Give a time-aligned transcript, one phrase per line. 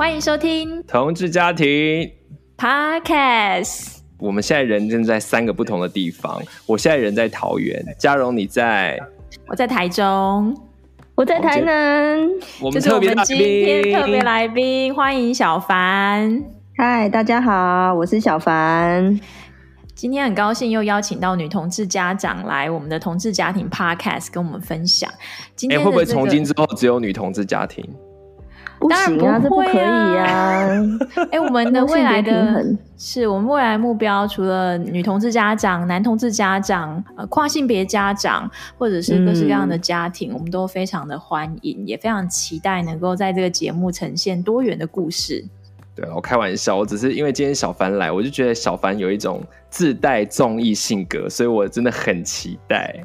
[0.00, 2.10] 欢迎收听同志家庭
[2.56, 3.98] Podcast。
[4.18, 6.40] 我们现在人正在三个不同的地方。
[6.64, 8.98] 我现在人在桃园，嘉荣你在？
[9.46, 10.56] 我在台中，
[11.14, 12.18] 我在台南。
[12.62, 16.44] 我们特别来宾，这是我们今天特别来宾，欢迎小凡。
[16.78, 19.20] 嗨，大家好，我是小凡。
[19.94, 25.10] 今天很高兴又邀请到女同志家长来我们的同志家庭 Podcast 跟我们分享。
[25.54, 27.84] 今天、这个欸、会不会从今之后只有女同志家庭？
[28.80, 30.70] 不行啊，这不可以啊！
[31.30, 32.64] 哎、欸，我们的未来的
[32.96, 45.44] 是我们未来目标，除了女同志家长、男同志家长、呃跨性别家长，或者是各式各样的家庭，嗯、我们都非常的欢迎，也非常期待能够在这个节目呈现多元的故事。
[45.94, 53.04] 对，我开玩笑，我只是因为今天小凡来，我就觉得小凡有一种自带综艺性格，所以我真的很期待。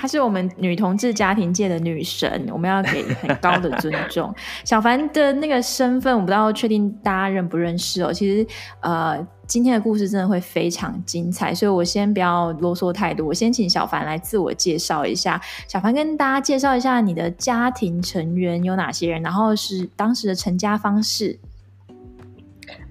[0.00, 4.34] 她是我们女同志家庭界的女神，我们要给很高的尊重。
[4.64, 8.10] 小凡的那个身份，我不知道确定大家认不认识哦。
[8.10, 8.46] 其实，
[8.80, 15.38] 呃，今天的故事真的会非常精彩，所以我先不要啰嗦太多，我先请小凡来自我介绍一下。
[15.68, 21.38] 小凡跟大家介绍一下你的家庭成员有哪些人，然后是当时的成家方式。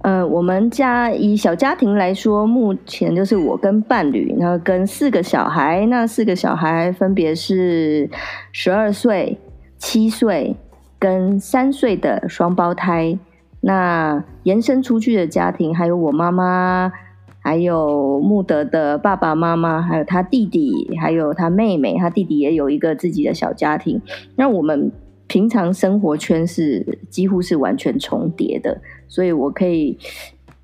[0.01, 5.85] 呃，我们家以小家庭来说，目前就是我跟伴侣，然后跟四个小孩。
[5.87, 8.09] 那四个小孩分别是
[8.51, 9.37] 十二岁、
[9.77, 10.55] 七岁
[10.97, 13.19] 跟三岁的双胞胎。
[13.61, 16.93] 那延伸出去的家庭，还有我妈妈，
[17.41, 21.97] 还有穆德的爸爸妈妈，还有他弟弟，还有他妹妹。
[21.97, 24.01] 他弟弟也有一个自己的小家庭。
[24.37, 24.89] 那我们
[25.27, 28.79] 平常生活圈是几乎是完全重叠的。
[29.09, 29.97] 所以，我可以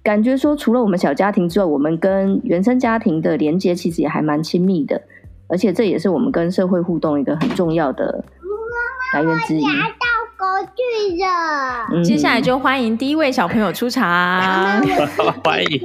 [0.02, 5.02] 感觉说，除了我们小家庭之外，我们跟原生家庭的连接其实也还蛮亲密的，
[5.48, 8.24] 而且这也是我们跟社会互动一个很重要的
[9.14, 9.66] 来源之一。
[10.66, 11.26] 去的、
[11.94, 14.04] 嗯，接下来就欢迎第一位小朋友出场。
[15.44, 15.82] 欢迎，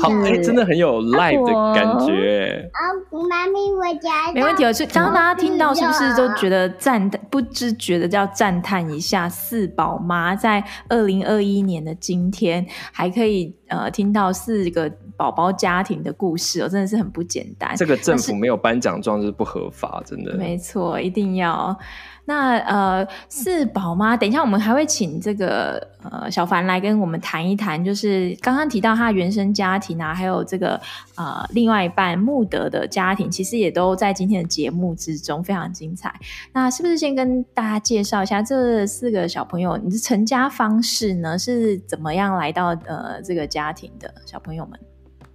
[0.00, 2.68] 好，哎，真的很有 live 的感觉。
[2.72, 2.80] 啊，
[3.28, 4.62] 妈咪，我家没问题。
[4.72, 7.20] 是刚刚大家听到，是不是都觉得赞叹？
[7.28, 17.74] 不知觉得叫赞叹一下，四宝妈在二零二一年的今天，还可以呃听到四个宝宝家庭的故事哦，真的是很不简单。
[17.76, 20.34] 这个政府没有颁奖状就是不合法，真的。
[20.36, 21.76] 没错，一定要。
[22.24, 30.80] 那呃，四宝妈，等一下我们还会请这个呃小凡来跟我们谈一谈，就是刚刚提到他原生家庭啊，还有这个
[31.16, 36.14] 呃另外一半穆德的家庭，其实也都在今天的节目之中，非常精彩。
[36.52, 41.36] 那是不是先跟大家介绍一下这四个小朋友，你的成家方式呢？
[41.36, 44.78] 是怎么样来到呃这个家庭的小朋友们？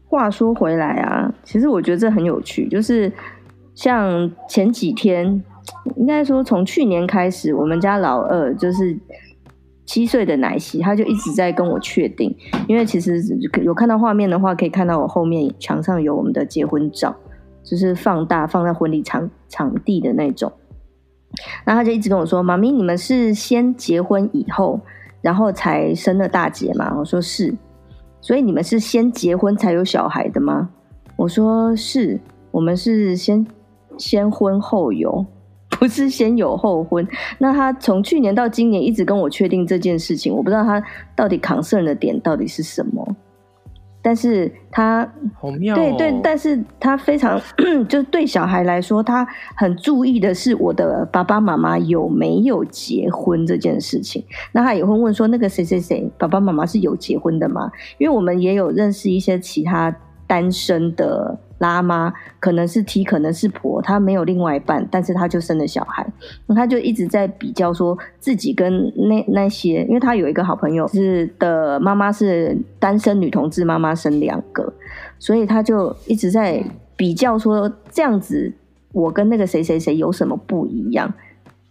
[0.07, 3.11] 话说回来啊，其实我觉得这很有趣，就是
[3.75, 5.43] 像前几天。
[5.97, 8.97] 应该说，从去年开始，我们家老二就是
[9.85, 12.33] 七岁的奶昔，他就一直在跟我确定。
[12.69, 13.21] 因为其实
[13.61, 17.13] 有看到画面的话，可以看到我后面墙上有我们的结婚照，
[17.65, 20.49] 就是放大放在婚礼场场地的那种。
[21.65, 24.79] 然后他就一直跟我说：“妈咪，你们是先结婚以后，
[25.21, 27.53] 然后才生了大姐吗？”我说：“是。”
[28.21, 30.69] 所以你们是先结婚才有小孩的吗？
[31.15, 32.19] 我说：“是，
[32.51, 33.45] 我们是先
[33.97, 35.25] 先婚后有。”
[35.79, 37.07] 不是先有后婚，
[37.37, 40.81] 那他从去年到今年一直跟我确定这件事情，我不知道他
[41.15, 43.15] 到底扛社人的点到底是什么，
[44.07, 45.05] 但是他
[45.37, 47.37] 好妙哦，对对，但是他非常
[47.89, 54.23] 就对小孩来说，他很注意的是我的爸爸妈妈有没有结婚这件事情。
[54.53, 57.69] 那他也会问说，那个谁谁谁爸爸妈妈是有结婚的吗？
[57.97, 59.93] 因为我们也有认识一些其他
[60.25, 61.37] 单身的。
[61.59, 66.05] 拉妈可能是 T，可能是婆，她没有另外一半，但是她就生了小孩，
[66.45, 74.71] 那她就一直在比较说自己跟那那些，因为她有一个好朋友是的妈妈是单身女同志，妈妈生两个，
[75.17, 76.63] 所以她就一直在
[76.95, 78.53] 比较说这样子，
[78.91, 81.11] 我跟那个谁谁谁有什么不一样？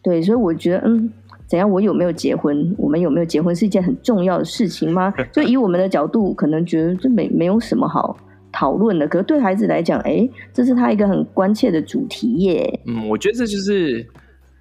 [0.03, 1.13] 对，所以我觉得，嗯，
[1.47, 1.69] 怎样？
[1.69, 2.75] 我有没有结婚？
[2.79, 5.13] 我们有没有结婚是一件很重要的事情吗？
[5.33, 8.17] 就以我们的角度，可能觉得这没没有什么好。
[8.59, 12.81] 讨论的，可是对孩子来讲，哎，这是他一个很关切的主题耶。
[12.87, 14.07] 嗯，我觉得这就是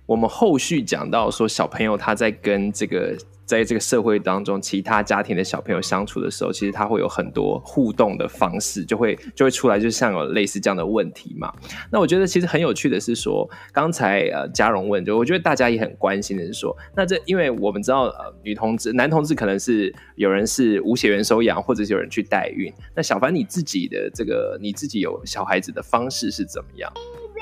[0.06, 3.15] 我们后续讲到说，小朋友他在跟这个。
[3.45, 11.53] 在这个社会当中，其他家庭的小朋友相处的时候，其实他会有很多互动的方式，就会就会出来，就像有类似这样的问题嘛。
[11.92, 22.74] 那我觉得其实很有趣的是说，刚才呃嘉荣问，就我觉得大家也很关心的是说，那这因为我们知道呃女同志、男同志可能是有人是无血缘收养，或者是有人去代孕。
[22.95, 26.92] 那小凡你自己的这个你自己有小孩子的方式是怎么样？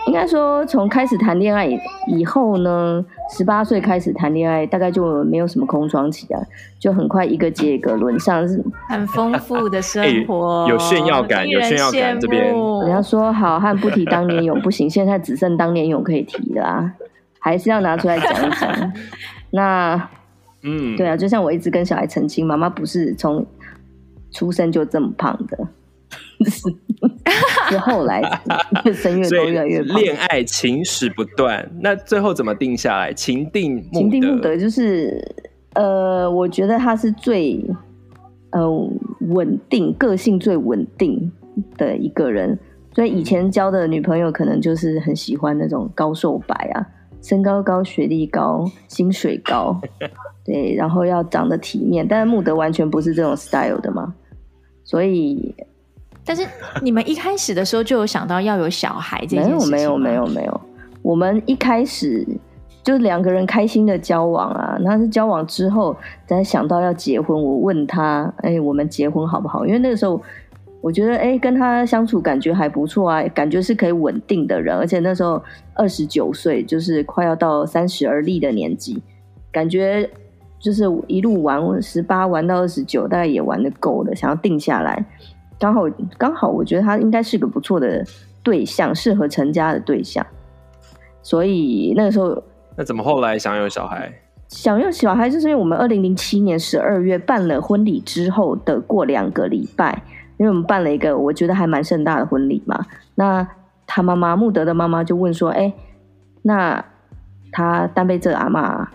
[0.08, 1.68] 应该说，从开始谈恋爱
[2.08, 3.04] 以后呢，
[3.36, 6.42] 十八岁开始谈恋爱，大概就没有什么空窗期啊，
[6.78, 12.20] 就很快一个接一个轮上，是很丰富的生 活，欸、有炫耀感，有炫耀感。
[12.20, 16.94] 这边人家说好汉不提当年勇，不行，现在只剩当年勇可以提了啊，
[17.40, 18.94] 还是要拿出来讲一讲。
[19.52, 20.10] 那，
[20.64, 23.46] 嗯，对啊，就像我一直跟小孩澄清，妈妈不是从
[24.32, 25.58] 出生就这么胖的。
[27.70, 28.22] 是后来
[28.86, 30.00] 越生越多，越来越胖。
[30.00, 33.14] 恋爱情史不断，那最后怎么定下来？
[33.14, 35.24] 情定情定慕德就是
[35.74, 37.64] 呃，我觉得他是最
[38.52, 38.70] 呃
[39.22, 41.32] 稳定，个性最稳定
[41.78, 42.58] 的一个人。
[42.94, 46.86] 所以以前交的女朋友可能就是很喜欢那种高瘦白啊，
[47.22, 49.82] 身高高，学历高，薪水高，
[50.46, 52.08] 对，然后要长得体面。
[52.08, 54.14] 但是穆德完全不是这种 style 的嘛，
[54.84, 55.56] 所以。
[56.26, 56.46] 但是
[56.82, 59.68] 你们一开始的时候就有想到要有小孩这件事情吗？
[59.70, 60.62] 没有没有没有没有，
[61.02, 62.26] 我们一开始
[62.82, 65.96] 就两个人开心的交往啊，那是交往之后
[66.28, 67.42] 才想到要结婚。
[67.42, 69.66] 我问他，哎，我们结婚好不好？
[69.66, 70.22] 因为那个时候
[70.82, 75.42] 我觉得，哎，跟他相处感觉还不错啊，感觉是可以稳定的人，而且那时候
[75.74, 79.02] 二十九岁，就是快要到三十而立的年纪，
[79.52, 80.10] 感觉
[80.60, 85.06] 就是一路玩十八玩到二十九，大概也玩的够了，想要定下来。
[85.64, 85.84] 刚好
[86.18, 88.06] 刚好，我觉得他应该是个不错的
[88.44, 90.26] 对象，适合成家的对象。
[91.22, 92.44] 所以那个时候，
[92.76, 94.12] 那怎么后来想有小孩？
[94.50, 100.04] 想要小孩，就是因为我们二零零七年十二月办了婚礼之后的过两个礼拜，
[100.38, 102.86] 因为我们办了一个我觉得还蛮盛大的婚礼嘛。
[103.16, 103.48] 那
[103.88, 105.74] 他妈妈穆德的妈妈就问说：“哎，
[106.42, 106.84] 那
[107.54, 108.86] 他单背这阿嬷？”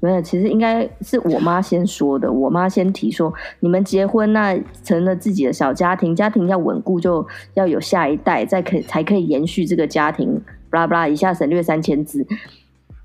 [0.00, 2.30] 没有，其实应该是我妈先说的。
[2.30, 10.40] 我妈先提说，你们结婚那成了自己的小家庭，家庭要稳固，就要有下一代，再可才可以延续这个家庭。
[10.68, 12.26] 巴拉巴拉，一下省略三千字。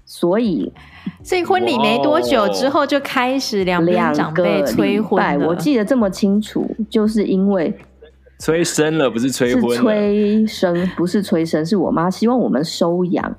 [0.03, 0.69] 所以，
[1.23, 5.41] 所以婚礼没多久之后就开始两边长辈催婚。
[5.45, 7.73] 我记得这么清楚，就是因为
[8.37, 13.33] 催生了，不是催婚，是催生，不是催生，是我妈希望我们收养。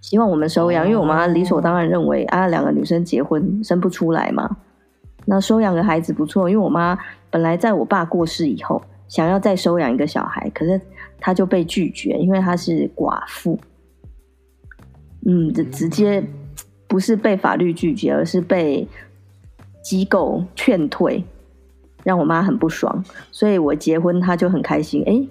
[0.00, 4.56] 希望我们收养，因为我妈理所当然认为啊，两个女生结婚生不出来嘛，
[5.26, 6.48] 那收养个孩子不错。
[6.48, 6.98] 因为我妈
[7.28, 10.80] 本来在我爸过世以后，想要再收养一个小孩，可是
[11.18, 13.58] 她就被拒绝，因为她是寡妇。
[15.26, 16.24] 嗯，直直接
[16.88, 18.88] 不是被法律拒绝，而是被
[19.82, 21.22] 机构劝退，
[22.02, 23.04] 让我妈很不爽。
[23.30, 25.04] 所以我结婚，她就很开心。
[25.06, 25.22] 哎，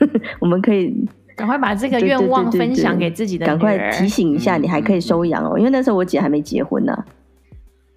[0.38, 1.08] 我们可以。
[1.38, 3.46] 赶快把这个愿望分享给自己的。
[3.46, 7.06] 赶快提醒一下，你还可以收养哦，因为那时候我姐还没结婚呢、啊。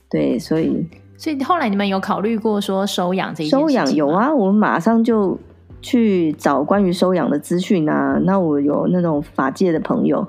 [0.07, 0.85] 对，所以
[1.17, 5.39] 所以后来你们有考虑过说收养这一收养有啊，我们马上就
[5.81, 8.19] 去找关于收养的资讯啊。
[8.23, 10.27] 那我有那种法界的朋友，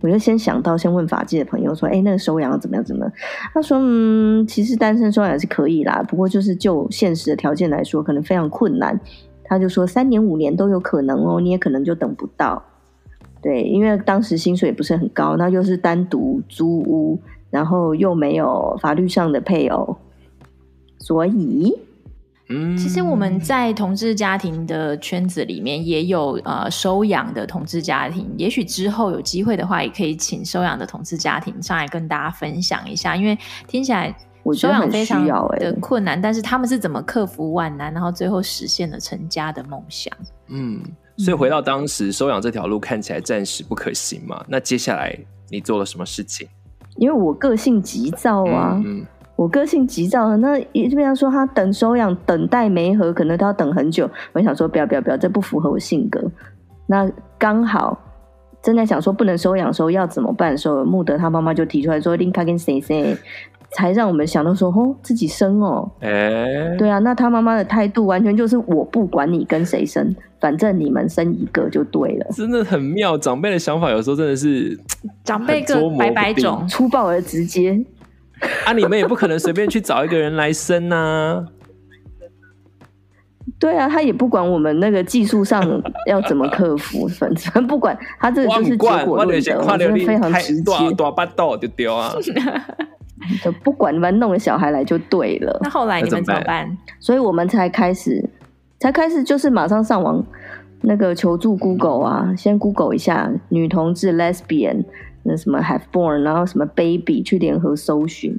[0.00, 2.84] 我就先想到先问法界的朋友说：“哎，那个收养怎么样？
[2.84, 3.12] 怎么样？”
[3.52, 8.98] 他说：“嗯，其实单身收养是可以啦，不过就是就现实的条件来说，可能非常困难。”
[9.52, 12.62] 他就说三年五年都有可能哦，你也可能就等不到。
[13.42, 17.20] 对，因为当时薪水也不是很高，那就是单独租屋，
[17.50, 19.94] 然后又没有法律上的配偶，
[20.98, 21.74] 所以，
[22.48, 33.36] 嗯，其实我们在同志家庭的圈子里面也有呃收养的同志家庭，也许之后有机会的话，也可以请收养的同志家庭上来跟大家分享一下，因为
[33.68, 34.16] 听起来。
[34.42, 40.12] 我觉得很需要的困难，但是他们是怎么克服万难，然后最后实现了成家的梦想？
[40.48, 40.80] 嗯，
[41.16, 44.44] 所以回到当时收养这条路看起来暂时不可行嘛？
[44.48, 45.16] 那接下来
[45.48, 46.48] 你做了什么事情？
[46.96, 49.06] 因为我个性急躁啊，嗯嗯、
[49.36, 54.10] 我个性急躁，那也就比方说他等收养等待没合，可能都要等很久。
[54.32, 56.20] 我想说不要不要不要，这不符合我性格。
[56.86, 57.96] 那刚好
[58.60, 63.16] 正在想说不能收养的时候要怎么办的时候，穆德他妈妈就提出来说：“林卡跟谁谁。”
[63.74, 73.16] 才让我们想到说，哦，自己生哦，哎、欸，对啊，那他妈妈的态度完全就是我不管你跟谁生，反正你们生一个就对了，真的很妙。
[73.16, 74.78] 长辈的想法有时候真的是
[75.24, 77.82] 长辈个百百种，粗暴而直接。
[78.66, 81.46] 啊，你们也不可能随便去找一个人来生呐、啊。
[83.58, 85.62] 对啊，他也不管我们那个技术上
[86.08, 92.12] 要怎么克服， 反正不管他这个就是结果论的，我觉得非常直接，大巴豆就丢啊。
[93.42, 95.58] 就不管你们弄个小孩来就对了。
[95.62, 96.76] 那后来你们怎么办？
[97.00, 98.28] 所以我们才开始，
[98.78, 100.24] 才开始就是马上上网
[100.80, 104.84] 那个求助 Google 啊，嗯、先 Google 一下女同志 Lesbian
[105.22, 108.38] 那什么 Have Born，然后什么 Baby 去联合搜寻，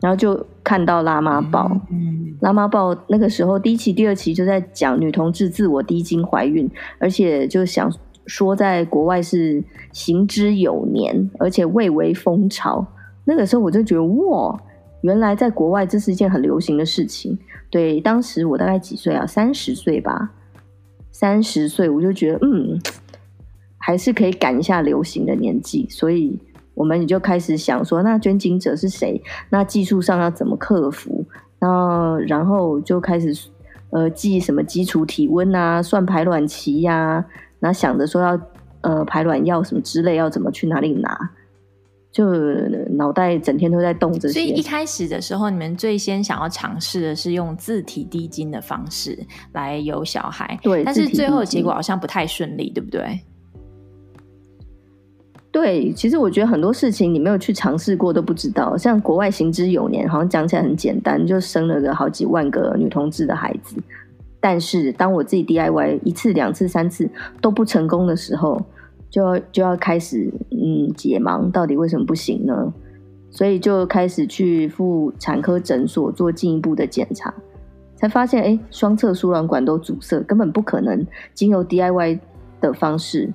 [0.00, 1.70] 然后就看到拉妈报。
[1.90, 7.92] 嗯、拉妈报那个时候第一期、第二期就在讲女同志自我低精怀孕，而且就想
[8.26, 12.86] 说在国外是行之有年，而且蔚为风潮。
[13.28, 14.56] 那个时候我就觉得哇，
[15.00, 17.36] 原来在国外这是一件很流行的事情。
[17.68, 19.26] 对，当时我大概几岁啊？
[19.26, 20.30] 三十岁吧，
[21.10, 22.80] 三十岁我就觉得嗯，
[23.76, 26.38] 还是可以赶一下流行的年纪，所以
[26.74, 29.20] 我们也就开始想说，那捐精者是谁？
[29.50, 31.26] 那技术上要怎么克服？
[31.58, 33.34] 那然后就开始
[33.90, 37.24] 呃记什么基础体温啊，算排卵期呀、啊，
[37.58, 38.40] 然后想着说要
[38.82, 41.30] 呃排卵药什么之类，要怎么去哪里拿。
[42.16, 42.32] 就
[42.96, 49.18] 脑袋整天都在动这些，所以一开始的时候，你们最先想要尝试的是用自体滴精的方式
[49.52, 53.20] 来有小孩，对，但是最后的结果好像不太顺利，对不对？
[55.52, 58.78] 对，其实我觉得很多事情你没有去尝试过都不知道。
[58.78, 63.76] 像国外行之有年，好像讲起来很简单，就生了个好几万个女同志的孩子。
[64.40, 67.06] 但是当我自己 DIY 一次、两次、三次
[67.42, 68.64] 都不成功的时候，
[69.16, 72.70] 就要就要开始嗯解盲，到底为什么不行呢？
[73.30, 77.32] 所以就开始去妇产科诊所做进一步的检查，
[77.94, 82.18] 才发现哎，双侧输卵管都阻塞，根本不可能经由 DIY
[82.60, 83.32] 的方式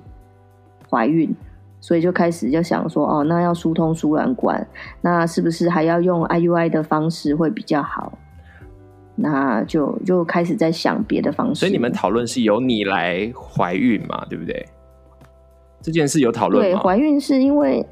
[0.88, 1.34] 怀孕。
[1.80, 4.64] 所以就开始就想说哦，那要疏通输卵管，
[5.00, 8.16] 那是不是还要用 IUI 的方式会比较好？
[9.16, 11.58] 那就就开始在想别的方式。
[11.58, 14.64] 所以你们讨论是由你来怀孕嘛，对不对？
[15.82, 16.70] 这件事有讨论吗？
[16.70, 17.84] 对，怀孕是因为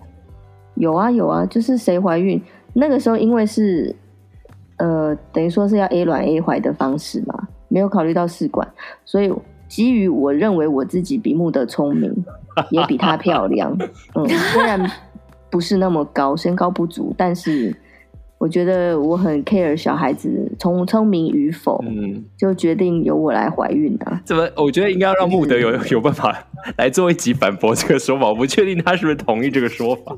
[0.74, 2.40] 有啊有啊，就是谁怀孕
[2.72, 3.94] 那个时候，因为是
[4.76, 8.66] 呃，等于说是要 A 卵 A 怀的方式嘛，没有考虑到试管，
[9.04, 9.32] 所以
[9.68, 12.14] 基于我认为我自己比穆德聪明，
[12.70, 13.76] 也比她漂亮，
[14.14, 14.90] 嗯，虽然
[15.50, 17.76] 不是那么高，身高不足，但是。
[18.40, 24.20] 我觉得我很 care 小孩子聪聪明与否，嗯，就决定由我来怀孕的。
[24.24, 24.48] 怎么？
[24.56, 26.34] 我觉得应该要让穆德有 有办法
[26.78, 28.28] 来做一集反驳这个说法。
[28.28, 30.16] 我不确定他是不是同意这个说法。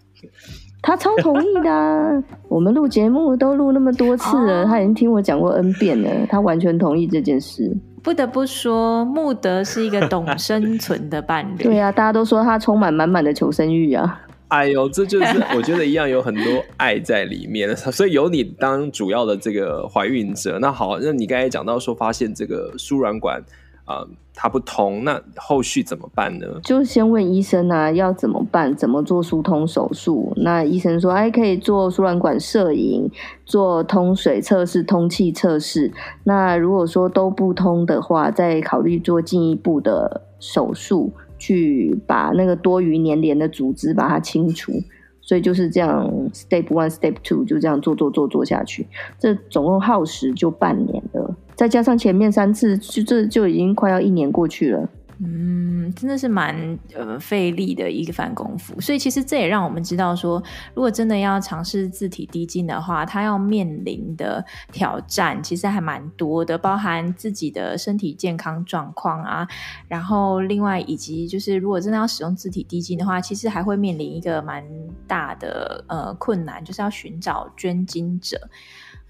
[0.82, 2.22] 他超同意的啊。
[2.46, 7.74] 我们录节目都录那么多次了，他已经听我讲过 N 遍了，他完全同意这件事。
[8.02, 11.62] 不得不说，穆德是一个懂生存的伴侣。
[11.62, 14.20] 对啊，大家都说他充满满满的求生欲啊。
[14.50, 16.42] 哎呦，这就是我觉得一样有很多
[16.76, 20.58] 爱在里面，所以有你当主要的这个怀孕者。
[20.60, 23.42] 那好，那你刚才讲到说发现这个输卵管
[23.84, 26.46] 啊、它不通，那后续怎么办呢？
[26.62, 28.74] 就先问医生啊，要怎么办？
[28.76, 30.32] 怎么做疏通手术？
[30.36, 33.10] 那医生说，哎，可以做输卵管摄影，
[33.44, 35.92] 做通水测试、通气测试。
[36.22, 41.12] 那如果说都不通的话，再考虑做进一步的手术。
[41.40, 44.72] 去把那个多余粘连的组织把它清除，
[45.20, 48.86] 所以就是这样，step one, step two 就这样做做做做下去，
[49.18, 54.88] 这总共耗时就半年了，再加上前面三次，就这就已经快要一年过去了。
[55.22, 69.46] 嗯，真的是蛮呃费力的一番功夫，所以其实这也让我们知道说，如果真的要尝试自体滴精的话，它要面临的挑战其实还蛮多的，包含自己的身体健康状况啊，
[69.88, 74.64] 然后另外以及就是如果真的要使用自体滴精的话，其实还会面临一个蛮
[75.06, 78.40] 大的呃困难，就是要寻找捐精者。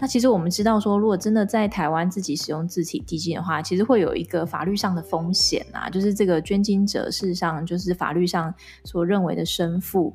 [0.01, 8.51] 那其实我们知道说，如果真的在台湾自己使用自体基金的话，其实会有一个法律上的风险啊，就是这个捐精者事实上就是法律上
[8.83, 10.11] 所认为的生父，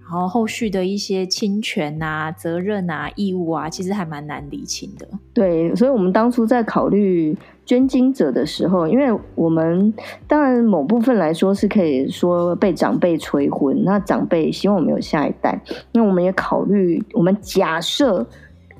[0.00, 5.08] 然后后续的一些侵权啊、责任啊、义务啊，其实还蛮难厘清的。
[5.32, 9.94] 对，所以我们当初在考虑捐精者的时候，因为我们
[10.26, 18.26] 当然某部分来说是可以说被长辈催婚，那长辈希望我们有下一代，那我们也考虑，我们假设。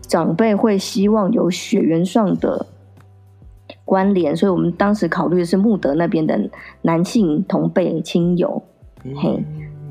[0.09, 2.67] 长辈会希望有血缘上的
[3.85, 6.50] 关联，所以我们当时考虑的是穆德那边的
[6.83, 8.62] 男性同辈亲友。
[9.05, 9.45] 嗯、嘿，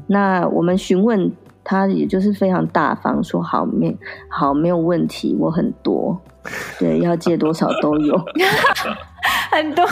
[0.08, 1.32] 那我们询问
[1.64, 3.96] 他，也就是非常大方，说好没
[4.28, 6.20] 好没有问题，我很多，
[6.80, 8.18] 对，要借多少都有，
[9.54, 9.86] 很多。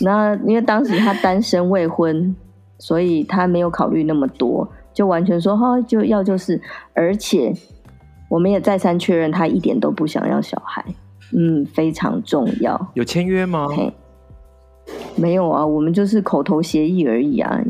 [0.00, 2.34] 那因为当时他单身未婚，
[2.78, 6.58] 所以他没有考虑那么多，就完全说哈就要就是，
[6.94, 7.54] 而且。
[8.28, 10.84] 我们也再三确认，他一点都不想要小孩，
[11.32, 12.88] 嗯，非常重要。
[12.94, 13.66] 有签约吗？
[15.16, 17.60] 没有啊，我们就是口头协议而已啊。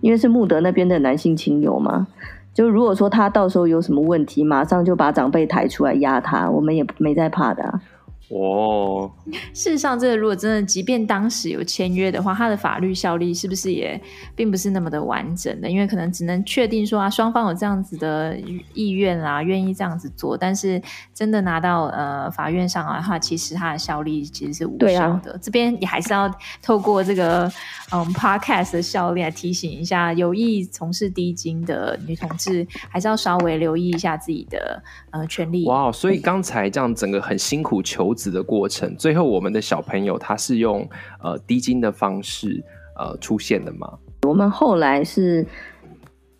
[0.00, 2.06] 因为是穆德那边的男性亲友嘛，
[2.52, 7.80] 就如果说他到时候有什么问题，马上就把长辈抬出来压他，我们也没在怕的啊。
[8.28, 9.12] 哦，
[9.52, 14.00] 事实上，这个如果真的，即便当时有签约的话，它的法律效力是不是也
[14.34, 15.70] 并不是那么的完整的？
[15.70, 18.34] 因为可能只能确定说啊，双方有这样子的
[18.72, 20.80] 意愿啦，愿意这样子做，但是
[21.12, 25.32] 真的拿到呃法院上来的话，其实它的效力其实是无效的。
[25.32, 26.28] 啊、这边也还是要
[26.62, 27.44] 透过这个
[27.92, 35.66] 嗯 podcast 的效力来提醒一下，有意从事低精的女同志，还是要稍微留意一下自己的呃权利。
[35.66, 38.13] 哇，所以刚才这样整个很辛苦求。
[38.14, 40.88] 子的过程，最后我们的小朋友他是用
[41.22, 42.62] 呃低精的方式
[42.98, 43.98] 呃出现的吗？
[44.22, 45.46] 我们后来是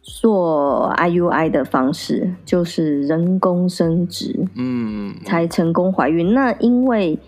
[0.00, 6.32] 做 IUI 的方式，就是人工生殖，嗯，才成功怀孕。
[6.32, 7.18] 那因为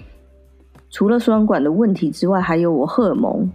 [0.90, 3.50] 除了输卵管的问题之外，还有我荷尔蒙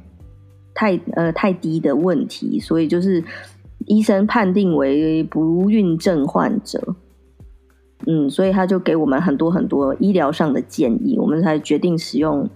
[0.75, 3.23] 太呃太低的问题，所以就是
[3.87, 6.95] 医生判定为不孕症患者。
[8.07, 12.49] 嗯，所以他就给我们很多很多医疗上的建议，我们才决定使用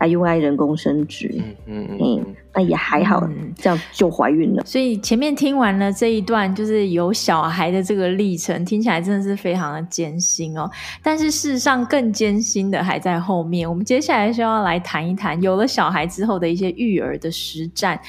[0.00, 1.32] IUI 人工生殖。
[1.38, 1.98] 嗯嗯嗯。
[2.00, 4.64] 嗯那也还好，嗯、这样就怀孕了。
[4.66, 10.68] 所以前面听完了这一段，就是有小孩的这个历程，听起来真的是非常的艰辛哦。
[11.00, 13.68] 但是事实上，更艰辛的还在后面。
[13.70, 18.00] 我们接下来就要来谈一谈有了小孩之后的一些育儿的实战。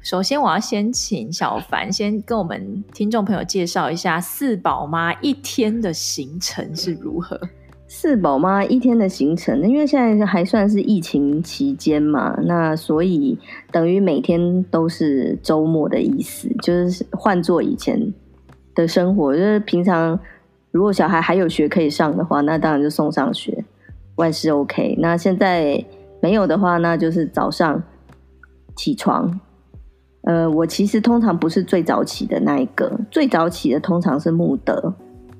[0.00, 7.38] 首先，我要先请小凡先跟我们听众朋友介绍一下四宝妈一天的行程是如何。
[7.92, 13.36] 四宝妈一天的行程，因为现在还算是疫情期间嘛，那所以
[13.72, 18.14] 等于每天都是周末的意思，就是换做以前
[18.76, 20.16] 的生活，就是平常
[20.70, 23.64] 如果小孩还有学可以上的话，那当然就送上学，
[24.14, 24.96] 万事 OK。
[25.00, 25.84] 那现在
[26.22, 27.82] 没有的话，那就是早上
[28.76, 29.40] 起床。
[30.22, 34.94] 呃，我其实通常不是最早起的那一个，最早起的通常是慕德，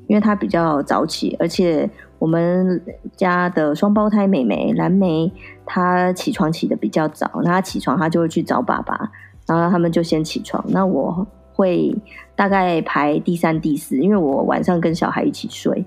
[0.09, 1.89] 因为他比较早起，而且。
[2.21, 2.81] 我们
[3.17, 5.33] 家的双胞胎妹妹蓝莓，
[5.67, 9.11] 她起床起的比较早，那她起床她就会去找爸爸，
[9.49, 10.65] 然后他们就先起床。
[10.69, 11.93] 那我会
[12.37, 15.85] 大概排第三、第四，因为我晚上跟小孩一起睡。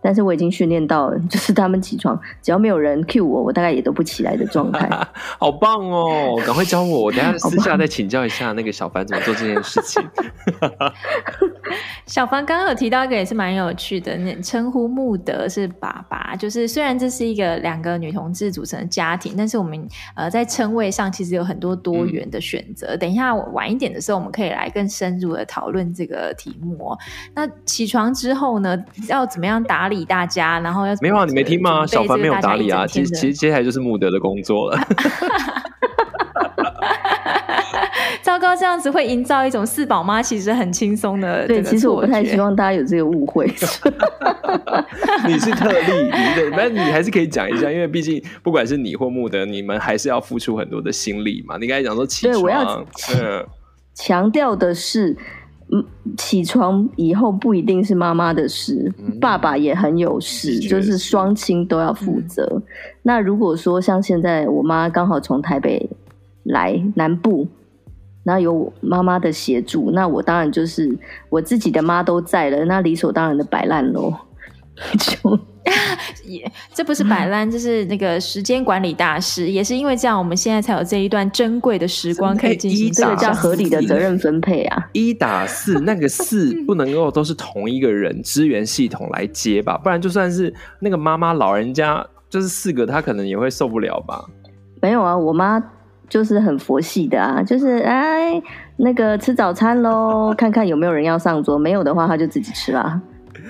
[0.00, 4.88] 但是我已经训练到了， 就是他们起床，只要没有人 cue 我，我大概也都不起来的状态。
[5.38, 6.40] 好棒哦！
[6.46, 10.02] 赶快教我， 我等下私下再请教一下那个小凡怎么做这件事情。
[12.06, 22.88] 小凡刚刚有提到一个也是蛮有趣的，那称呼穆德是爸爸，就是虽然这是一个两个女同志组成的家庭，但是我们呃在称谓上其实有很多多元的选择。
[22.88, 26.90] 嗯、等一下晚一点的时候，我们可以来更深入的讨论这个题目。
[26.90, 26.98] 哦
[27.34, 28.76] 那起床之后呢，
[29.08, 31.24] 要怎么样打理大家，然后要没有啊？
[31.24, 31.86] 你没听吗？
[31.86, 32.86] 小凡没有打理啊。
[32.86, 34.78] 其实其实接下来就是穆德的工作了。
[38.22, 41.46] 糟糕，这样子会营造一种四宝妈其实很轻松的。
[41.46, 43.46] 对，其实我不太希望大家有这个误会。
[45.26, 51.56] 你是特例， 对，但你还是可以讲一下，因为毕竟不管是你或穆德，你们还是要付出很多的心力嘛。
[51.58, 52.86] 你刚才讲说起床，对，我要
[53.94, 55.16] 强调的是。
[55.70, 55.84] 嗯，
[56.16, 62.46] 起床以后不一定是妈妈的事，嗯、爸爸也很有事，就是双亲都要负责。
[62.54, 62.62] 嗯、
[63.02, 65.90] 那如果说像现在我妈刚好从台北
[66.44, 67.46] 来南部，
[68.22, 74.14] 那有妈妈的协助，那我当然就是我自己的妈都在了，那理所当然的摆烂喽，
[74.98, 75.38] 就。
[76.24, 79.50] 也，这不是摆烂，这是那个时间管理大师。
[79.50, 84.88] 也是因为这样，我们现在才有这一段珍贵的时光可以进行这个叫合理的责任分配啊。
[84.92, 89.76] 一打四，那个四 不能够都是同一个人支援系统来接吧？
[89.76, 94.24] 不然就算是那个妈妈老人家，就是四个，她可能也会受不了吧？
[94.80, 95.62] 没有啊，我妈
[96.08, 98.40] 就是很佛系的啊，就是哎，
[98.78, 102.98] 那个吃早餐喽，看看有没有人要上桌，没有的话，她就自己吃啦。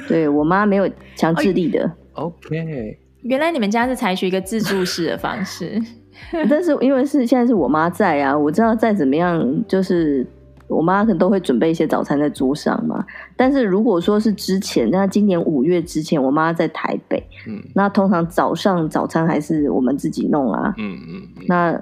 [0.09, 1.91] 对，我妈没有强制力的。
[2.15, 5.81] OK，原来你们家是采取一个自助式的方式，
[6.51, 10.27] 但是因为是现在是我妈在啊，我知道再怎么样，就是
[10.67, 13.05] 我妈可能都会准备一些早餐在桌上嘛。
[13.37, 21.81] 但是如果说是之前，那今年五月之前，我妈在台北，嗯，那通常早上早餐还是我们自己弄啊，嗯嗯，嗯那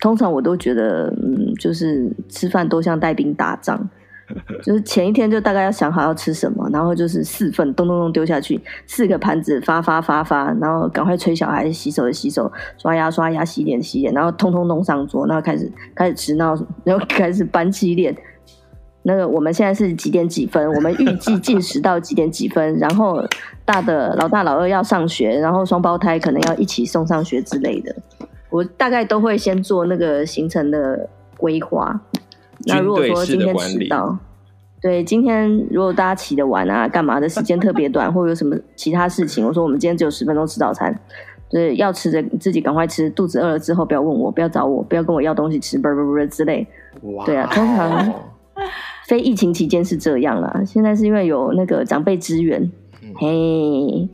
[0.00, 3.88] 通常我都觉得，嗯，就是吃饭都像带兵打仗。
[4.64, 18.16] 就是前一天就大概要想好要吃什么，然后就是四份咚咚咚丢下去，四个盘子发发发发，然后赶快催小孩洗手的洗手，刷牙刷牙，洗脸洗脸，然后通通弄上桌，然后开始开始吃，然后然后开始搬起脸。
[19.06, 20.66] 那个我们现在是几点几分？
[20.72, 22.78] 我们预计进食到几点几分？
[22.78, 23.22] 然后
[23.62, 27.94] 大的老大老二要上学，然后双胞胎可能要一起送上学之类的。
[28.48, 31.06] 我大概都会先做那个行程的
[31.36, 32.00] 规划。
[32.66, 34.16] 那如果说今天迟到，
[34.80, 40.94] 对，今天如果大家起得晚啊，干嘛的时间特别短， 或者有什么其他事情，我说我们今天只有十分钟吃早餐，
[41.48, 46.66] 就是要吃的自己赶快吃，肚子饿了之后不要问我，不要找我，不要跟我要东西吃，不不不之类。
[47.02, 48.12] 哇，对啊，通常
[49.08, 52.62] 非疫情期间是这样啦，现在是因为有那个长辈支援，
[53.02, 54.08] 嗯、嘿。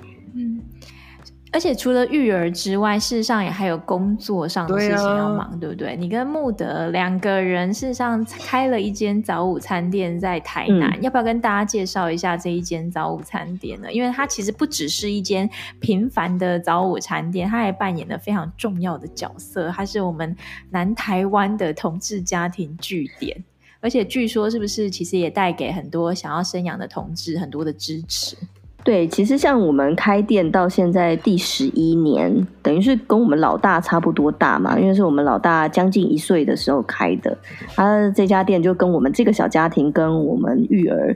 [1.52, 5.96] 而且除了育儿之外，事实上也还有工作上的事情要忙，对，不对？
[5.96, 13.92] 你跟穆德两个人事实上开了一间早午餐店在台南，嗯、要不要跟大家介绍一下这一间早午餐店呢？
[13.92, 20.36] 因为它其实不只是一间平凡的早午餐店，它还扮演了非常重要的角色，它是我们
[20.70, 23.42] 南台湾的同志家庭据点，
[23.80, 28.36] 而且据说是不是其实也带给很多想要生养的同志很多的支持。
[28.82, 37.36] 对，其实像我们开店到现在第十一年，等于是跟我们老大差不多大嘛，因为是我们老大将近一岁的时候开的，
[37.76, 41.14] 他这家店就跟我们这个小家庭跟我们育儿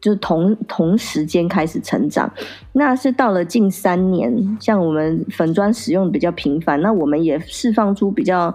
[0.00, 2.32] 就同同时间开始成长。
[2.72, 8.54] 那是到了近三年，像我们粉砖使用比较频繁，那我们也释放出比较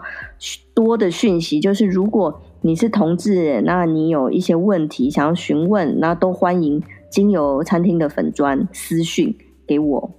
[0.73, 6.83] 多的讯息，就是如果你是同志，那你有一些问题想要询问，那都欢迎。
[7.13, 9.35] 经由餐厅的粉砖私讯
[9.67, 10.11] 给我。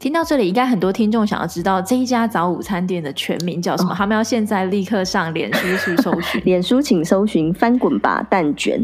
[0.00, 3.90] 听到这里，应该很多听众想要知道这一家早午餐店的全名叫什么？
[3.90, 6.40] 哦、他们要现在立刻上脸书去搜寻。
[6.46, 8.82] 脸书请搜寻“翻滚吧蛋卷”。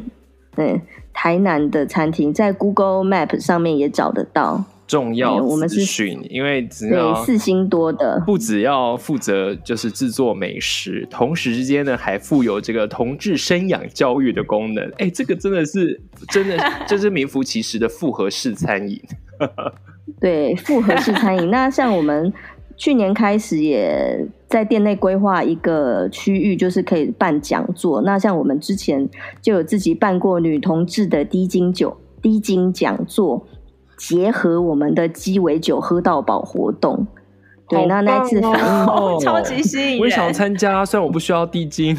[0.59, 0.79] 嗯，
[1.14, 4.62] 台南的餐厅在 Google Map 上面也找得到。
[4.87, 14.87] 重要资讯，因为只要四星多的，不只要负责就是制作美食，同时之间呢还负有这个同志生养教育的功能。
[14.99, 19.01] 哎，这个真的是真的， 这是名副其实的复合式餐饮。
[20.20, 21.51] 对，复合式餐饮。
[21.51, 22.31] 那像我们
[22.77, 28.03] 去年开始也在店内规划一个区域，就是可以办讲座。
[28.03, 29.09] 那像我们之前
[29.40, 33.47] 就有自己办过女同志的低精酒低金讲座。
[33.96, 37.07] 结合我们的鸡尾酒喝到饱活动，
[37.68, 41.96] 对，那那一次反应、哦、超级吸引人，我也想参加，虽然我不需要地精，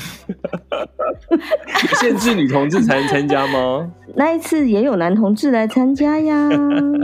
[1.99, 3.91] 限制女同志才能参加吗？
[4.15, 6.49] 那一次也有男同志来参加呀，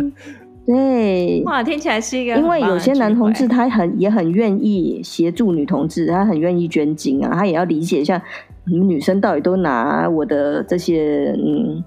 [0.67, 8.21] 对，哇，听起来是一个，因为有些男同志他很也很愿意协助女同志，他很愿意捐精啊，他也要理解一下
[8.65, 11.83] 你们女生到底都拿我的这些嗯。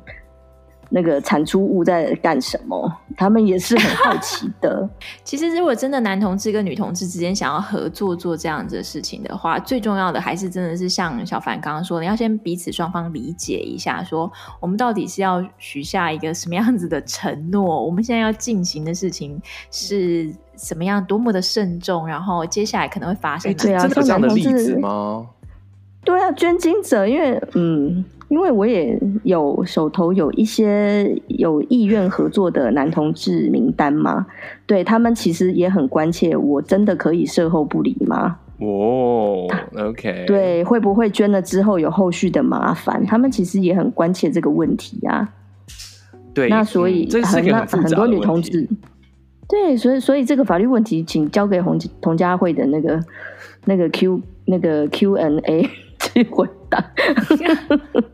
[0.95, 2.89] 那个产出物在干什么？
[3.17, 4.89] 他们也是很好奇的。
[5.25, 14.31] 其实，如果真的男同志跟女同志之间想要合作做这样子的事情的话，最重要的还是真的是像小凡刚刚说的，你要先彼此双方理解一下，说
[14.61, 23.59] 我们到底是要许下一个什么样子的承诺，我们现在要进行的事情是什么样，多么的慎重，然后接下来可能会发生的。
[23.65, 25.27] 对啊，有这样的例子吗？
[26.05, 28.05] 对啊，捐精者，因为嗯。
[28.29, 34.27] 因为我也有手头有一些有意愿合作的男同志名单嘛，
[34.67, 38.39] 对，他们其实也很关切，我真的可以售后不理吗？
[38.61, 43.05] 哦，OK，对，会不会捐了之后有后续的麻烦？
[43.05, 45.29] 他们其实也很关切这个问题啊。
[46.33, 48.67] 对，那所以很很很多女同志，
[49.49, 53.01] 对，所以所以这个法律问题，请交给洪同家慧的那个
[53.67, 56.83] 那个 Q 那个 Q&A 去回答。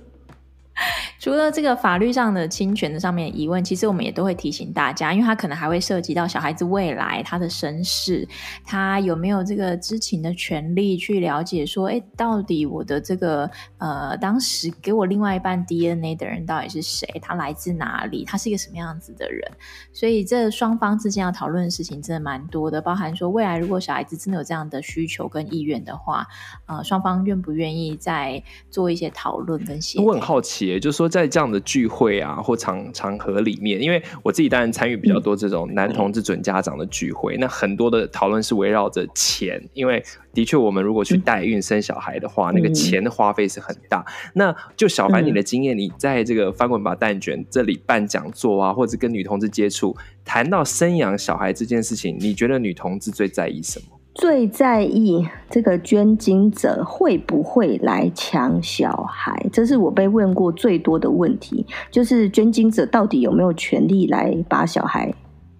[1.20, 8.26] 除了这个法律上的侵权的上面疑问，其实我们也都会提醒大家，因为他可能还会涉及到小孩子未来他的身世，
[8.64, 17.06] 他有没有这个知情的权利去了解说，哎，到底我的这个呃，当时给我另外一半 DNA 的人到底是谁？
[17.20, 18.24] 他来自哪里？
[18.24, 19.46] 他是一个什么样子的人？
[19.92, 26.26] 所以这双方之间要讨论的事情真的蛮多的，包含说未来如果小孩子真的有这样的需求跟意愿的话，
[26.64, 30.02] 呃，双方愿不愿意再做一些讨论跟协议？
[30.02, 31.09] 我很好奇，就是说。
[31.10, 43.98] 在这样的聚会啊或场场合里面，因为我自己当然参与比较多这种男同志准家长的聚会，嗯、那很多的讨论是围绕着钱，因为的确我们如果去代孕生小孩的话，嗯、那个钱的花费是很大。
[43.98, 53.99] 嗯、那就小凡你的经验，你在这个翻滚吧蛋卷这里办讲座啊，或者跟女同志接触，谈到生养小孩这件事情，你觉得女同志最在意什么？
[54.12, 61.64] 最在意这个捐精者会不会来抢小孩，这是我被问过最多的问题。
[61.90, 65.14] 就是捐精者到底有没有权利来把小孩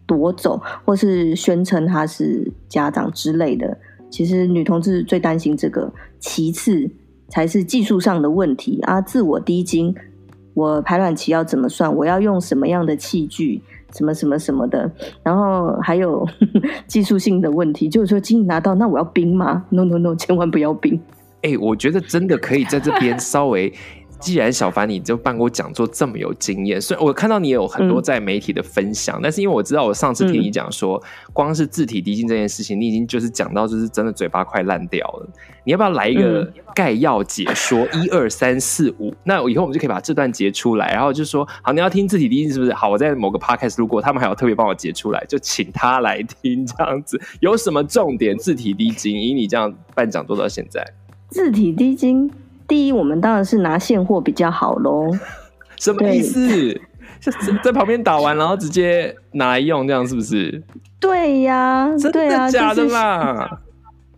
[0.05, 3.79] 夺走，或是宣称他是家长之类的。
[4.11, 6.91] 其实女同志最担心这个，其次
[7.29, 9.01] 才是技术上的问题啊。
[9.01, 9.95] 自我滴精，
[10.55, 11.95] 我排卵期要怎么算？
[11.95, 13.63] 我要用什么样的器具？
[13.93, 14.91] 什么什么什么的，
[15.23, 21.01] 然后还有呵 呵技术性的问题，就是说，精拿到，那我要冰吗？No No No，千万不要冰。
[21.43, 23.73] 哎、我觉得真的可以在这边稍微
[24.21, 35.29] 既然小凡你就办过讲座这么有经验，所以我看到你有很多在媒体的分享，嗯、但是因为我知道我上次听你讲说，嗯、光是字体滴精这件事情，你已经就是讲到就是真的嘴巴快烂掉了。
[35.65, 37.87] 你要不要来一个概要解说？
[37.95, 42.73] 一二三四五，那以后我们就可以把这段截出来，然后就说好，你要听字体滴精是不是？
[42.73, 47.21] 好，我在某个 podcast 路过他们还有特别帮我截出来，就请他来听这样子。
[47.41, 48.37] 有什么重点？
[48.37, 50.85] 字体滴精，以你这样办讲座到现在，
[51.29, 52.31] 字体滴精。
[52.71, 55.11] 第一，我们当然是拿现货比较好喽。
[55.77, 56.81] 什么意思？
[57.21, 57.31] 就
[57.65, 60.63] 在旁边打完，然后直接拿来用，这样是不是？
[61.01, 63.61] 对呀，真的假的啦？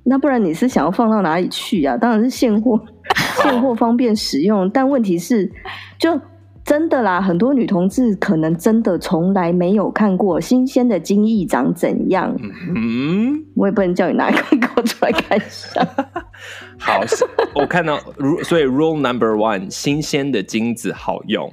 [0.04, 1.96] 那不然你是想要放到哪里去啊？
[1.96, 2.78] 当然是现货，
[3.42, 4.68] 现货方便使用。
[4.68, 5.50] 但问题是，
[5.98, 6.20] 就
[6.64, 12.36] 真的啦，很多女同志可能真的从来没有看过新鲜的精液长怎样。
[12.76, 15.80] 嗯，我也不能叫你拿一个给我出来看一下。
[16.78, 17.00] 好，
[17.54, 17.98] 我看到，
[18.42, 21.52] 所以 rule number one，新鲜的精子好用。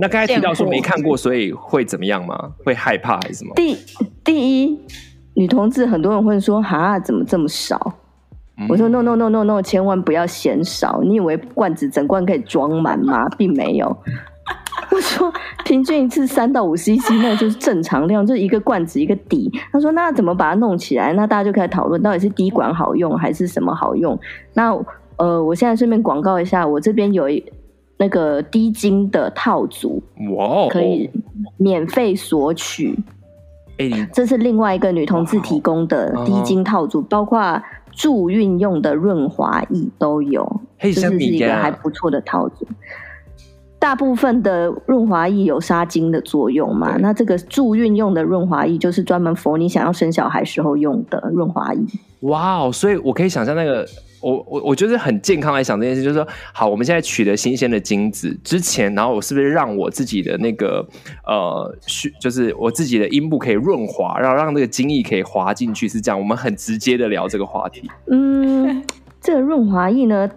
[0.00, 2.52] 那刚才提到说没看过，所以会怎么样吗？
[2.64, 3.52] 会害怕还是什么？
[3.56, 3.76] 第
[4.22, 4.80] 第一，
[5.34, 7.94] 女同志很多人会说，哈，怎么这么少？
[8.56, 11.00] 嗯、我说 no no no no no，千万不要嫌少。
[11.02, 13.28] 你以为罐子整罐可以装满吗？
[13.36, 13.96] 并没有。
[14.90, 15.32] 我说
[15.64, 19.50] 平均一次三到五 CC，那就是正常量，就是一个罐子一个底。
[19.70, 21.12] 他说那怎么把它弄起来？
[21.12, 24.18] 那大家就开始讨论，到底是滴管好用还是什么好用？
[24.54, 24.72] 那
[25.16, 27.44] 呃，我现在顺便广告一下，我这边有一
[27.96, 30.02] 那个滴精的套组，
[30.36, 31.10] 哇，可以
[31.56, 32.98] 免费索取。
[34.12, 42.66] 这是另外一个女同志提供的滴精套组，包括助孕用的润滑液都有，这是一个还不错的套组。
[43.78, 46.96] 大部分的润滑液有杀精的作用嘛？
[46.98, 51.80] 那这个助孕用的润滑液就是专门 for 你想要生小孩时候用的润滑液。
[52.20, 52.72] 哇哦！
[52.72, 53.86] 所以我可以想象那个，
[54.20, 60.84] 我我我觉得很健康来想这件事，就是说，好，我们现在取得新鲜的精子之前，然后我是不是让我自己的那个
[61.24, 61.72] 呃，
[62.20, 66.18] 就是我自己的阴部可以润滑，然后让那个精液可以滑进去，是这样？
[66.18, 67.88] 我们很直接的聊这个话题。
[68.10, 68.82] 嗯，
[69.20, 70.28] 这个润滑液呢？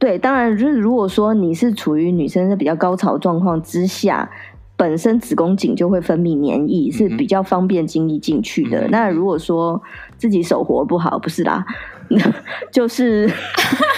[0.00, 4.28] 对，当然就是如果说你是处于女生的比较高潮状况之下，
[4.74, 8.80] 本身子宫颈就会分泌粘液，是比较方便精液进去的。
[8.86, 9.80] 嗯、那如果说
[10.16, 11.62] 自己手活不好，不是啦，
[12.72, 13.30] 就是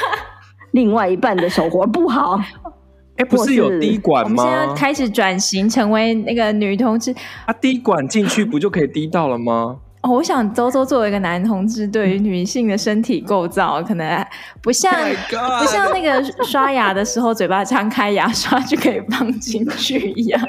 [0.73, 2.37] 另外一半的手活不好。
[3.17, 4.43] 哎，不是有滴管吗？
[4.43, 7.15] 我们现在开始转型成为那个女同志，
[7.47, 9.77] 啊，滴管进去不就可以滴到了吗？
[10.03, 14.27] 哦，我想周周作为一个男同志，对于女性的身体构造，可能
[14.61, 20.41] 不像、oh、不像那个刷牙的时候，嘴巴张开，牙刷就可以放进去一样。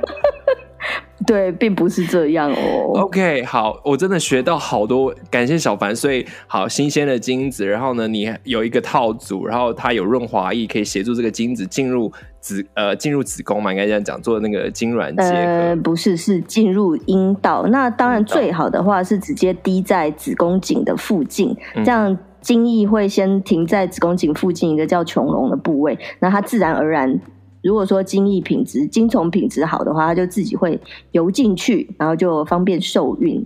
[1.25, 3.01] 对，并不是这样哦。
[3.01, 5.95] OK，好，我真的学到好多，感谢小凡。
[5.95, 12.12] 所以，好新鲜的精子，然后呢，你有一个套组，然后它有润滑液，可以协助这个精子进入。
[12.43, 15.29] 子呃进入子宫嘛，应该这样讲，做那个精卵结合。
[15.29, 17.65] 呃，不是，是进入阴道。
[17.67, 27.17] 那当然最好的话是直接滴在子宫颈的附近，嗯、这样精液会先停在子宫颈附近一个叫穹隆的部位，那它自然而然，
[27.63, 30.80] 如果说精液品质、精虫品质好的话，它就自己会
[31.12, 33.43] 游进去，然后就方便受孕。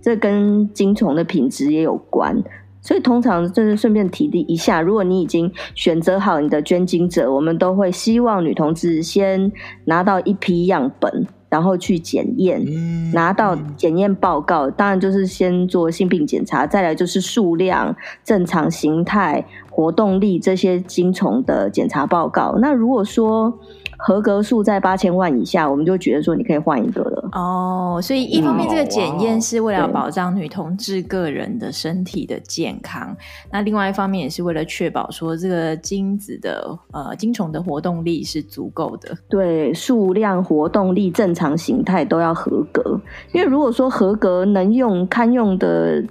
[0.00, 2.42] 这跟精虫的品质也有关。
[2.80, 9.50] 所以通常就是顺便提一下，如果你已经选择好你的捐精者，我们都会希望女同志先
[9.86, 14.68] 拿到一批样本，然后去检验，嗯、拿到检验报告。
[14.70, 22.56] 当然就是先做性病检查，再来就是数量、正常形态、活动力这些精虫的检查报告。
[22.60, 23.58] 那如果说，
[23.98, 27.28] 合格数在八千万以下，我们就觉得说你可以换一个了。
[27.32, 39.16] 哦，所以一方面这个检验是为了保障女同志个人的身体的健康，对那另外一方面也是为了确保说这个精子的呃精虫的活动力是足够的。
[39.28, 43.00] 对，数量、活动力、正常形态都要合格。
[43.32, 46.02] 因为如果说合格能用、堪用的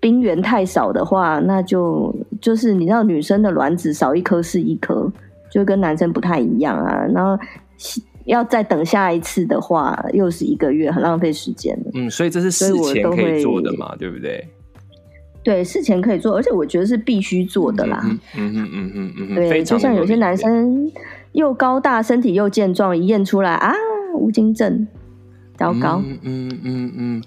[0.00, 5.10] 冰原太少的话，那就就是你知道女生的卵子少一颗是一颗。
[5.50, 7.38] 就跟男生不太一样啊，然后
[8.24, 11.78] 要再等下一次的话，又是一个月，很浪费时间。
[11.94, 14.48] 嗯，所以这是事前可以做的嘛，对不对？
[15.44, 18.00] 对，事前可以做，而且我觉得是必须做的啦。
[18.04, 20.90] 嗯嗯嗯嗯嗯嗯，对，就像有些男生
[21.32, 23.72] 又高大，身体又健壮，一验出来啊，
[24.16, 24.88] 无精症，
[25.56, 26.02] 糟糕。
[26.04, 27.22] 嗯嗯嗯嗯，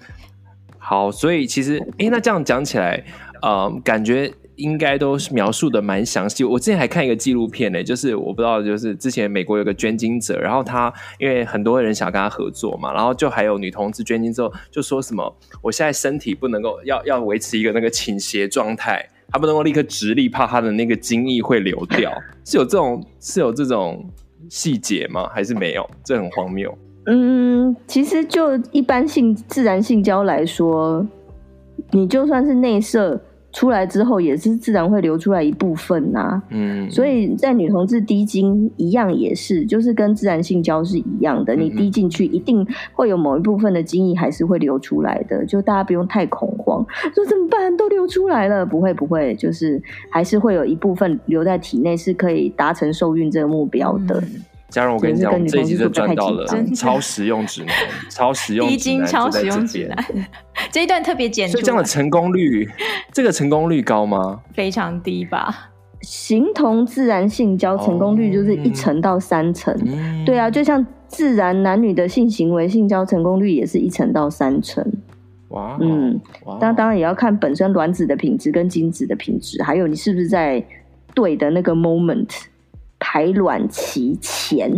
[0.76, 3.02] 好，所以其实，哎，那这样讲起来，
[3.40, 4.30] 呃，感觉。
[4.60, 6.44] 应该都是描述的蛮详细。
[6.44, 22.12] 我之前还看一个纪录片呢，就是我不知道，就是之前美国有个捐精者，然后他因为很多人想跟他合作嘛，然后就还有女同志捐精之后就说什么，我现在身体不能够要要维持一个那个倾斜状态，他不能够立刻直立，怕他的那个精液会流掉。
[22.44, 24.06] 是有这种是有这种
[24.48, 25.28] 细节吗？
[25.32, 25.88] 还是没有？
[26.04, 26.76] 这很荒谬。
[27.06, 31.06] 嗯，其实就一般性自然性交来说，
[31.92, 33.18] 你就算是内射。
[33.52, 46.84] 出来之后也是自然会流出来一部分呐、啊，嗯，所以在女同志滴精一样也是，就是跟自然性交是一样的，嗯、你滴进去一定会有某一部分的精液还是会流出来的，就大家不用太恐慌，
[47.14, 47.76] 说怎么办？
[47.76, 54.20] 都流出来了，不会不会，就是还是会有一部分留在体内是可以达成受孕这个目标的。
[54.20, 57.74] 嗯嘉荣，我跟你讲，我们这一集就赚到了超实用指南，
[58.08, 60.04] 超实用滴精超实用指南。
[60.70, 62.68] 这一段特别简，所以这样的成功率，
[63.12, 64.40] 这个成功率高吗？
[64.54, 65.70] 非常低吧。
[66.02, 74.82] 形同自然性交成功率就是一成到三成，嗯、对啊，就像自然男女的性行为性交成功率也是一成到三成。
[75.48, 76.18] 哇，嗯，
[76.58, 80.64] 当当然也要看本身卵子的品质跟精子的品质，还有你是不是在
[81.12, 82.28] 对的那个 moment。
[83.00, 84.70] 排卵期前，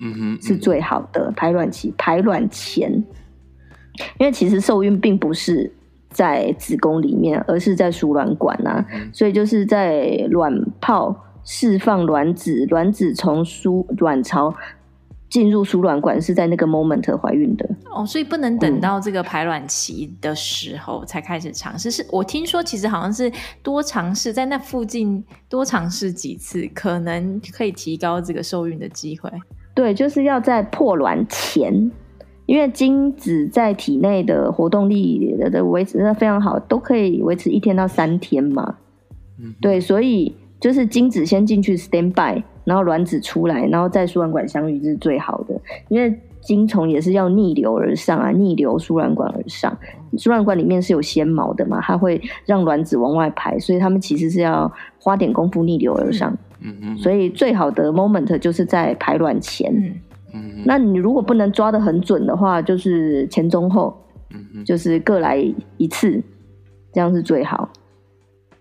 [0.00, 1.28] 嗯哼，是最好的。
[1.28, 2.92] 嗯、排卵期，排卵前，
[4.18, 5.72] 因为其实受孕并不是
[6.10, 14.54] 在子宫里面，而是在输卵管啊，嗯、所以就是在卵泡释放卵子，卵子从输卵巢。
[15.32, 21.88] 进入输卵管是在那个 moment 怀孕的哦，所以不能等到这个排卵期的时候才开始尝试。
[21.88, 29.30] 嗯、是我听说，其实好像是多尝试在那附近多尝试几次，可能可以提高这个受孕的机会。
[29.74, 31.90] 对，就是要在破卵前，
[32.44, 38.76] 因为精子在体内的活动力的维持的非常好，都可以维持一天到三天嘛。
[39.38, 42.42] 嗯，对，所以就是精子先进去 stand by。
[42.64, 49.76] 然后卵子出来，然后在输卵管相遇是最好的，因为精虫也是要逆流而上啊，逆流输卵管而上。
[50.18, 56.36] 输卵管里面是有纤毛的嘛，它会让卵子往外排，所以他们其实是要花点功夫逆流而上。
[56.60, 56.98] 嗯嗯。
[56.98, 59.72] 所以最好的 moment 就是在排卵前。
[60.34, 60.62] 嗯嗯。
[60.66, 63.96] 那你如果不能抓得很准的话，就是前中后，
[64.34, 65.42] 嗯就是各来
[65.76, 66.22] 一次，
[66.92, 67.70] 这样是最好。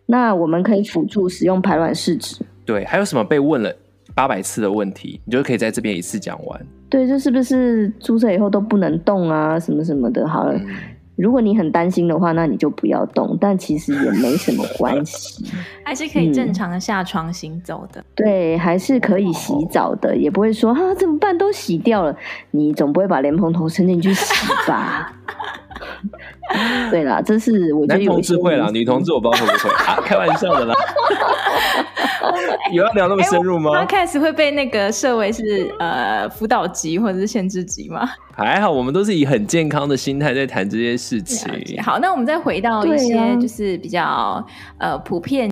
[0.05, 2.45] 那我们可以辅助使用排卵试纸。
[2.65, 3.75] 对，还有什么被问了？
[4.13, 6.61] 八百次的问题，你就可以在这边一次讲完。
[6.89, 9.59] 对，这是不是注册以后都不能动啊？
[9.59, 10.27] 什么什么的。
[10.27, 10.67] 好了，嗯、
[11.15, 13.37] 如果你很担心的话，那你就不要动。
[13.39, 15.45] 但其实也没什么关系，
[15.85, 18.01] 还是可以正常的下床行走的。
[18.01, 22.13] 嗯、对，还是可以洗澡的，也不会说啊怎么办都洗掉了。
[22.51, 24.33] 你总不会把莲蓬头伸进去洗
[24.67, 25.13] 吧？
[26.91, 30.75] 对啦，这是我觉得男同志会啦，女同志我不知道会不会 啊，开玩笑的啦。
[32.71, 33.71] 有要聊那么深入吗？
[33.73, 38.07] 他开始会被那个设为是呃辅导级或者是限制级吗？
[38.33, 41.51] 还好，我们都是以很健康的心态在谈这些事情。
[41.83, 44.43] 好，那我们再回到一些就是比较、啊、
[44.77, 45.51] 呃普遍